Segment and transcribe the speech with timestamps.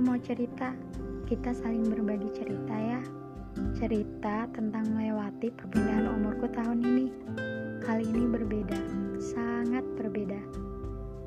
[0.00, 0.72] mau cerita.
[1.28, 3.00] Kita saling berbagi cerita ya.
[3.76, 7.06] Cerita tentang melewati perpindahan umurku tahun ini.
[7.84, 8.80] Kali ini berbeda,
[9.20, 10.40] sangat berbeda.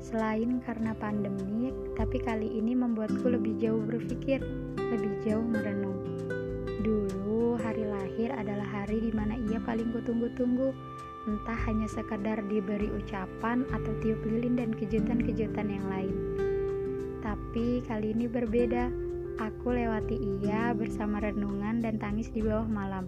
[0.02, 4.42] Selain karena pandemi, tapi kali ini membuatku lebih jauh berpikir,
[4.76, 5.96] lebih jauh merenung.
[6.84, 10.74] Dulu hari lahir adalah hari di mana ia paling kutunggu-tunggu,
[11.24, 16.43] entah hanya sekadar diberi ucapan atau tiup lilin dan kejutan-kejutan yang lain.
[17.54, 18.90] Tapi kali ini berbeda.
[19.38, 23.06] Aku lewati ia bersama renungan dan tangis di bawah malam.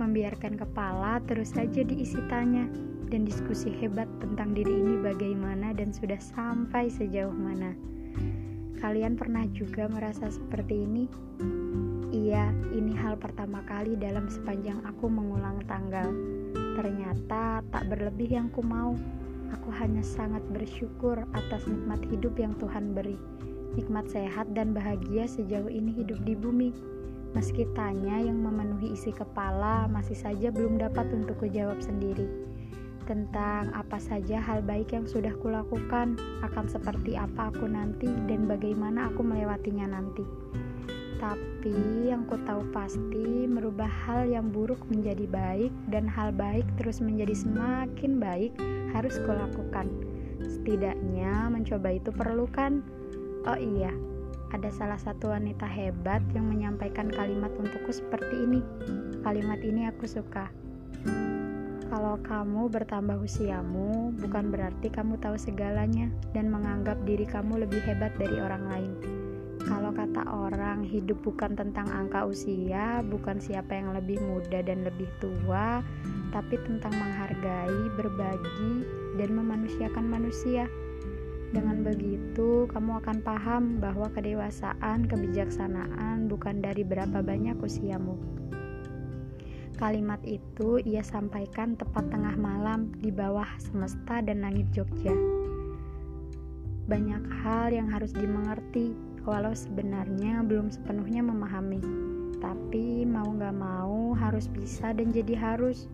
[0.00, 2.64] Membiarkan kepala terus saja diisi tanya
[3.12, 7.76] dan diskusi hebat tentang diri ini bagaimana dan sudah sampai sejauh mana.
[8.80, 11.04] Kalian pernah juga merasa seperti ini?
[12.08, 16.08] Iya, ini hal pertama kali dalam sepanjang aku mengulang tanggal.
[16.72, 18.96] Ternyata tak berlebih yang ku mau.
[19.52, 23.20] Aku hanya sangat bersyukur atas nikmat hidup yang Tuhan beri.
[23.76, 26.70] Nikmat sehat dan bahagia sejauh ini hidup di bumi.
[27.36, 32.24] Meski tanya yang memenuhi isi kepala masih saja belum dapat untuk kujawab sendiri.
[33.04, 39.12] Tentang apa saja hal baik yang sudah kulakukan, akan seperti apa aku nanti dan bagaimana
[39.12, 40.24] aku melewatinya nanti.
[41.18, 47.02] Tapi yang ku tahu pasti merubah hal yang buruk menjadi baik dan hal baik terus
[47.02, 48.52] menjadi semakin baik
[48.94, 49.90] harus kulakukan.
[50.46, 52.86] Setidaknya mencoba itu perlu kan?
[53.48, 53.88] Oh iya,
[54.52, 58.60] ada salah satu wanita hebat yang menyampaikan kalimat untukku seperti ini.
[59.24, 60.52] Kalimat ini aku suka.
[61.88, 68.12] Kalau kamu bertambah usiamu, bukan berarti kamu tahu segalanya dan menganggap diri kamu lebih hebat
[68.20, 68.92] dari orang lain.
[69.64, 75.08] Kalau kata orang, hidup bukan tentang angka usia, bukan siapa yang lebih muda dan lebih
[75.24, 75.80] tua,
[76.36, 78.84] tapi tentang menghargai, berbagi,
[79.16, 80.68] dan memanusiakan manusia.
[81.48, 88.20] Dengan begitu, kamu akan paham bahwa kedewasaan, kebijaksanaan bukan dari berapa banyak usiamu.
[89.80, 95.14] Kalimat itu ia sampaikan tepat tengah malam di bawah semesta dan langit Jogja.
[96.90, 98.92] Banyak hal yang harus dimengerti,
[99.24, 101.80] walau sebenarnya belum sepenuhnya memahami.
[102.42, 105.88] Tapi mau gak mau harus bisa dan jadi harus.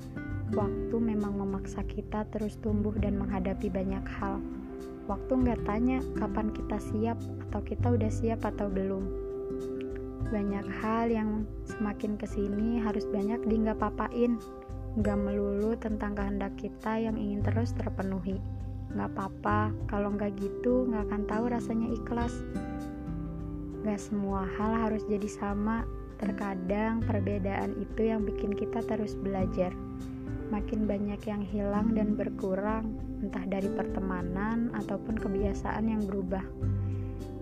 [0.51, 4.41] Waktu memang memaksa kita terus tumbuh dan menghadapi banyak hal.
[5.05, 9.05] Waktu nggak tanya kapan kita siap atau kita udah siap atau belum.
[10.33, 14.41] Banyak hal yang semakin ke sini harus banyak di nggak papain.
[14.97, 18.41] Nggak melulu tentang kehendak kita yang ingin terus terpenuhi.
[18.97, 22.33] Nggak apa-apa, kalau nggak gitu nggak akan tahu rasanya ikhlas.
[23.85, 25.85] Gak semua hal harus jadi sama.
[26.17, 29.77] Terkadang perbedaan itu yang bikin kita terus belajar.
[30.55, 32.95] Makin banyak yang hilang dan berkurang,
[33.27, 36.47] entah dari pertemanan ataupun kebiasaan yang berubah.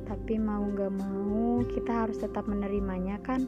[0.08, 3.44] Tapi mau gak mau, kita harus tetap menerimanya, kan?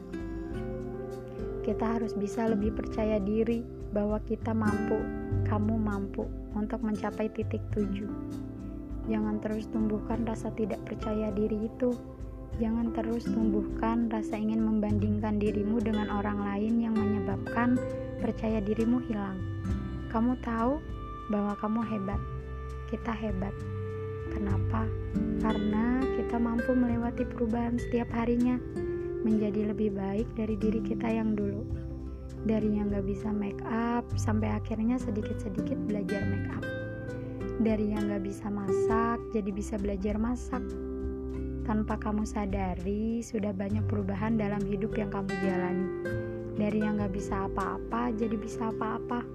[1.65, 5.01] Kita harus bisa lebih percaya diri bahwa kita mampu,
[5.49, 8.13] kamu mampu untuk mencapai titik tujuh.
[9.09, 11.89] Jangan terus tumbuhkan rasa tidak percaya diri itu
[12.55, 17.75] Jangan terus tumbuhkan rasa ingin membandingkan dirimu dengan orang lain yang menyebabkan
[18.23, 19.35] percaya dirimu hilang.
[20.07, 20.79] Kamu tahu
[21.27, 22.21] bahwa kamu hebat.
[22.87, 23.51] Kita hebat.
[24.31, 24.87] Kenapa?
[25.43, 28.55] Karena kita mampu melewati perubahan setiap harinya
[29.27, 31.59] menjadi lebih baik dari diri kita yang dulu.
[32.47, 36.63] Dari yang gak bisa make up sampai akhirnya sedikit-sedikit belajar make up.
[37.59, 40.63] Dari yang gak bisa masak jadi bisa belajar masak
[41.65, 45.87] tanpa kamu sadari, sudah banyak perubahan dalam hidup yang kamu jalani.
[46.55, 49.25] Dari yang gak bisa apa-apa, jadi bisa apa-apa.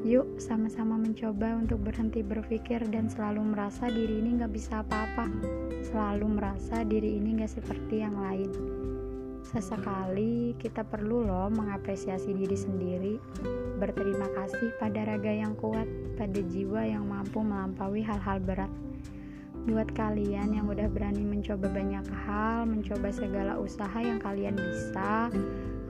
[0.00, 5.28] Yuk, sama-sama mencoba untuk berhenti berpikir dan selalu merasa diri ini gak bisa apa-apa.
[5.84, 8.50] Selalu merasa diri ini gak seperti yang lain.
[9.44, 13.14] Sesekali kita perlu loh mengapresiasi diri sendiri,
[13.76, 18.72] berterima kasih pada raga yang kuat, pada jiwa yang mampu melampaui hal-hal berat.
[19.68, 25.28] Buat kalian yang udah berani mencoba banyak hal, mencoba segala usaha yang kalian bisa,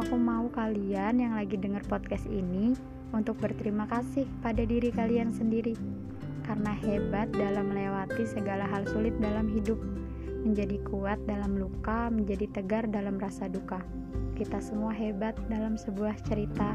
[0.03, 2.75] aku mau kalian yang lagi denger podcast ini
[3.15, 5.79] untuk berterima kasih pada diri kalian sendiri.
[6.43, 9.79] Karena hebat dalam melewati segala hal sulit dalam hidup,
[10.43, 13.79] menjadi kuat dalam luka, menjadi tegar dalam rasa duka.
[14.35, 16.75] Kita semua hebat dalam sebuah cerita